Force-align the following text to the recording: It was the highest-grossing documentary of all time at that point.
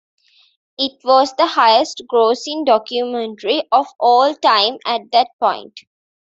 It 0.79 0.93
was 1.03 1.35
the 1.35 1.45
highest-grossing 1.45 2.65
documentary 2.65 3.65
of 3.71 3.85
all 3.99 4.33
time 4.33 4.79
at 4.83 5.11
that 5.11 5.27
point. 5.39 5.79